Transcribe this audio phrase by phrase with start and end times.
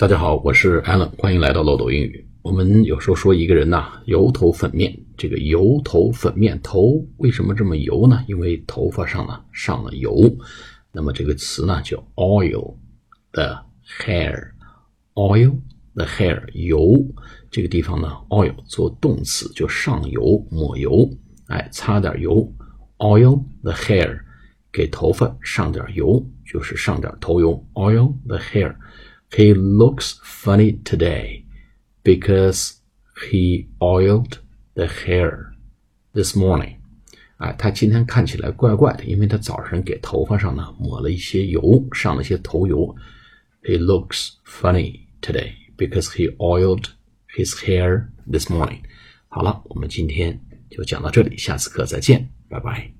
[0.00, 2.26] 大家好，我是 Alan，欢迎来到漏斗英语。
[2.40, 4.98] 我们有时候说一个人呐，油头粉面。
[5.14, 8.24] 这个油头粉面，头为什么这么油呢？
[8.26, 10.34] 因为头发上呢上了油。
[10.90, 12.74] 那么这个词呢叫 oil
[13.32, 13.58] the
[13.98, 15.58] hair，oil
[15.92, 16.96] the hair，油
[17.50, 21.06] 这个地方呢 oil 做动词就上油抹油，
[21.48, 22.50] 哎，擦点油
[22.96, 24.18] ，oil the hair，
[24.72, 28.74] 给头发上点油就是上点头油，oil the hair。
[29.31, 31.43] He looks funny today
[32.03, 32.77] because
[33.29, 34.39] he oiled
[34.75, 35.53] the hair
[36.13, 36.75] this morning.
[37.37, 42.95] 啊，他今天看起来怪怪的，因为他早上给头发上呢抹了一些油，上了些头油。
[43.63, 46.85] He looks funny today because he oiled
[47.35, 48.79] his hair this morning.
[49.27, 50.39] 好了，我们今天
[50.69, 52.98] 就讲到这里，下次课再见，拜拜。